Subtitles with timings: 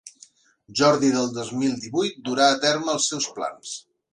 [0.79, 3.79] Jordi del dos mil divuit durà a terme els seus plans.